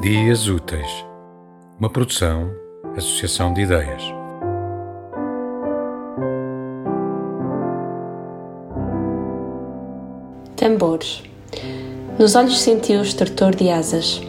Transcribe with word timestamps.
Dias 0.00 0.48
Úteis, 0.48 1.04
uma 1.78 1.90
produção, 1.90 2.50
associação 2.96 3.52
de 3.52 3.60
ideias. 3.60 4.02
Tambores. 10.56 11.22
Nos 12.18 12.34
olhos 12.34 12.58
sentiu 12.60 13.00
o 13.00 13.02
estertor 13.02 13.54
de 13.54 13.68
asas. 13.68 14.22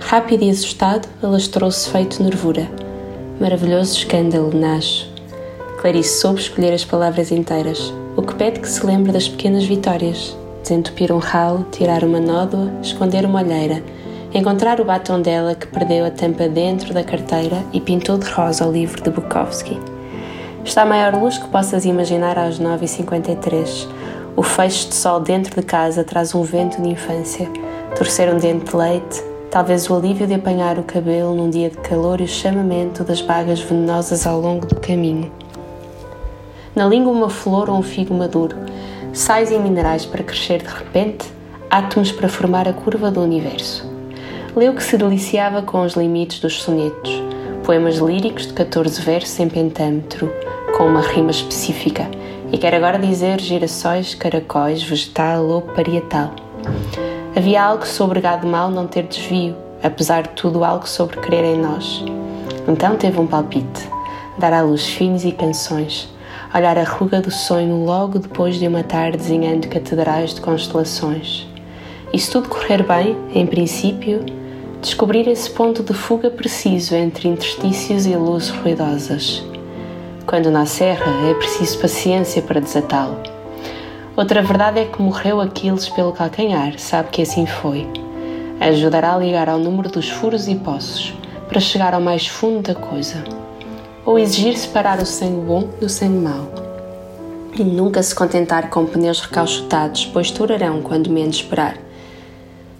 Rápido 0.00 0.44
e 0.44 0.50
assustado, 0.50 1.06
alastrou-se 1.22 1.90
feito 1.90 2.22
nervura. 2.22 2.66
Maravilhoso 3.38 3.98
escândalo 3.98 4.50
nasce. 4.58 5.04
Clarice 5.78 6.20
soube 6.20 6.40
escolher 6.40 6.72
as 6.72 6.86
palavras 6.86 7.30
inteiras, 7.30 7.92
o 8.16 8.22
que 8.22 8.34
pede 8.34 8.60
que 8.60 8.68
se 8.68 8.86
lembre 8.86 9.12
das 9.12 9.28
pequenas 9.28 9.66
vitórias. 9.66 10.34
Desentupir 10.62 11.12
um 11.12 11.18
ralo, 11.18 11.66
tirar 11.70 12.02
uma 12.02 12.18
nódoa, 12.18 12.72
esconder 12.80 13.26
uma 13.26 13.42
olheira– 13.42 13.84
encontrar 14.32 14.78
o 14.78 14.84
batom 14.84 15.22
dela 15.22 15.54
que 15.54 15.66
perdeu 15.66 16.04
a 16.04 16.10
tampa 16.10 16.48
dentro 16.48 16.92
da 16.92 17.02
carteira 17.02 17.64
e 17.72 17.80
pintou 17.80 18.18
de 18.18 18.28
rosa 18.30 18.66
o 18.66 18.70
livro 18.72 19.02
de 19.02 19.10
Bukowski. 19.10 19.80
Está 20.62 20.82
a 20.82 20.86
maior 20.86 21.14
luz 21.14 21.38
que 21.38 21.48
possas 21.48 21.86
imaginar 21.86 22.38
às 22.38 22.60
9h53. 22.60 23.88
O 24.36 24.42
feixe 24.42 24.88
de 24.88 24.94
sol 24.94 25.20
dentro 25.20 25.58
de 25.58 25.66
casa 25.66 26.04
traz 26.04 26.34
um 26.34 26.42
vento 26.42 26.80
de 26.82 26.90
infância. 26.90 27.48
Torcer 27.96 28.32
um 28.32 28.38
dente 28.38 28.70
de 28.70 28.76
leite, 28.76 29.24
talvez 29.50 29.88
o 29.88 29.96
alívio 29.96 30.26
de 30.26 30.34
apanhar 30.34 30.78
o 30.78 30.82
cabelo 30.82 31.34
num 31.34 31.48
dia 31.48 31.70
de 31.70 31.78
calor 31.78 32.20
e 32.20 32.24
o 32.24 32.28
chamamento 32.28 33.02
das 33.02 33.22
bagas 33.22 33.60
venenosas 33.60 34.26
ao 34.26 34.38
longo 34.38 34.66
do 34.66 34.78
caminho. 34.78 35.32
Na 36.76 36.86
língua, 36.86 37.12
uma 37.12 37.30
flor 37.30 37.70
ou 37.70 37.78
um 37.78 37.82
figo 37.82 38.12
maduro, 38.12 38.54
sais 39.14 39.50
e 39.50 39.58
minerais 39.58 40.04
para 40.04 40.22
crescer 40.22 40.62
de 40.62 40.68
repente, 40.68 41.32
átomos 41.70 42.12
para 42.12 42.28
formar 42.28 42.68
a 42.68 42.74
curva 42.74 43.10
do 43.10 43.22
universo 43.22 43.97
leu 44.58 44.74
que 44.74 44.82
se 44.82 44.98
deliciava 44.98 45.62
com 45.62 45.82
os 45.84 45.92
limites 45.92 46.40
dos 46.40 46.60
sonetos, 46.60 47.22
poemas 47.62 47.98
líricos 47.98 48.48
de 48.48 48.54
14 48.54 49.00
versos 49.02 49.38
em 49.38 49.48
pentâmetro, 49.48 50.32
com 50.76 50.84
uma 50.84 51.00
rima 51.00 51.30
específica, 51.30 52.10
e 52.50 52.58
quer 52.58 52.74
agora 52.74 52.98
dizer 52.98 53.40
girassóis, 53.40 54.16
caracóis, 54.16 54.82
vegetal 54.82 55.46
ou 55.46 55.62
parietal. 55.62 56.32
Havia 57.36 57.62
algo 57.62 57.86
sobre 57.86 58.20
gado 58.20 58.48
mal 58.48 58.68
não 58.68 58.88
ter 58.88 59.04
desvio, 59.04 59.54
apesar 59.80 60.22
de 60.22 60.30
tudo 60.30 60.64
algo 60.64 60.88
sobre 60.88 61.18
crer 61.18 61.44
em 61.44 61.58
nós. 61.58 62.04
Então 62.66 62.96
teve 62.96 63.20
um 63.20 63.28
palpite, 63.28 63.88
dar 64.38 64.52
à 64.52 64.60
luz 64.60 64.84
filhos 64.88 65.24
e 65.24 65.30
canções, 65.30 66.12
olhar 66.52 66.76
a 66.76 66.82
ruga 66.82 67.20
do 67.20 67.30
sonho 67.30 67.84
logo 67.84 68.18
depois 68.18 68.56
de 68.56 68.66
uma 68.66 68.82
tarde 68.82 69.18
desenhando 69.18 69.68
catedrais 69.68 70.34
de 70.34 70.40
constelações. 70.40 71.46
E 72.12 72.18
se 72.18 72.28
tudo 72.28 72.48
correr 72.48 72.82
bem, 72.82 73.16
em 73.32 73.46
princípio, 73.46 74.24
descobrir 74.80 75.26
esse 75.26 75.50
ponto 75.50 75.82
de 75.82 75.92
fuga 75.92 76.30
preciso 76.30 76.94
entre 76.94 77.28
interstícios 77.28 78.06
e 78.06 78.14
luzes 78.14 78.50
ruidosas. 78.50 79.44
Quando 80.24 80.50
na 80.50 80.66
serra 80.66 81.28
é 81.28 81.34
preciso 81.34 81.78
paciência 81.80 82.42
para 82.42 82.60
desatá-lo. 82.60 83.18
Outra 84.16 84.42
verdade 84.42 84.80
é 84.80 84.84
que 84.84 85.02
morreu 85.02 85.40
Aquiles 85.40 85.88
pelo 85.88 86.12
calcanhar, 86.12 86.78
sabe 86.78 87.08
que 87.10 87.22
assim 87.22 87.46
foi. 87.46 87.88
Ajudará 88.60 89.14
a 89.14 89.18
ligar 89.18 89.48
ao 89.48 89.58
número 89.58 89.88
dos 89.88 90.08
furos 90.08 90.48
e 90.48 90.54
poços, 90.54 91.14
para 91.48 91.60
chegar 91.60 91.94
ao 91.94 92.00
mais 92.00 92.26
fundo 92.26 92.62
da 92.62 92.74
coisa. 92.74 93.24
Ou 94.04 94.18
exigir 94.18 94.56
separar 94.56 95.00
o 95.00 95.06
sangue 95.06 95.44
bom 95.46 95.68
do 95.80 95.88
sangue 95.88 96.18
mau. 96.18 96.48
E 97.56 97.64
nunca 97.64 98.02
se 98.02 98.14
contentar 98.14 98.70
com 98.70 98.86
pneus 98.86 99.20
recalchutados, 99.20 100.06
pois 100.06 100.30
durarão 100.30 100.82
quando 100.82 101.10
menos 101.10 101.36
esperar. 101.36 101.76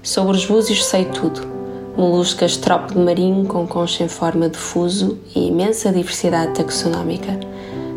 Sobre 0.03 0.37
os 0.37 0.45
búzios 0.45 0.85
sei 0.85 1.05
tudo, 1.05 1.58
moluscas 1.99 2.57
tropo 2.57 2.95
de 2.95 3.01
marinho 3.01 3.45
com 3.45 3.67
concha 3.67 4.05
em 4.05 4.09
forma 4.09 4.49
de 4.49 4.57
fuso 4.57 5.19
e 5.35 5.49
imensa 5.49 5.93
diversidade 5.93 6.55
taxonómica. 6.55 7.39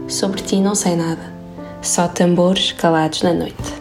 Sobre 0.07 0.41
ti 0.41 0.55
não 0.55 0.73
sei 0.73 0.95
nada, 0.95 1.31
só 1.83 2.07
tambores 2.07 2.71
calados 2.71 3.21
na 3.21 3.31
noite. 3.31 3.80